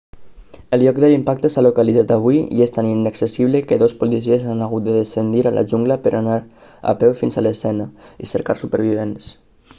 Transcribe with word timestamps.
el 0.75 0.83
lloc 0.83 0.95
de 1.01 1.09
l'impacte 1.09 1.49
s'ha 1.55 1.63
localitzat 1.65 2.13
avui 2.15 2.39
i 2.59 2.63
és 2.67 2.73
tan 2.77 2.87
inaccessible 2.93 3.61
que 3.71 3.77
dos 3.83 3.93
policies 4.01 4.47
han 4.55 4.65
hagut 4.69 4.87
de 4.89 4.97
descendir 4.97 5.45
a 5.45 5.53
la 5.59 5.65
jungla 5.75 5.99
per 6.07 6.15
anar 6.23 6.41
a 6.95 6.99
peu 7.05 7.17
fins 7.23 7.41
a 7.43 7.47
l'escena 7.51 7.91
i 8.27 8.31
cercar 8.35 8.57
supervivents 8.67 9.33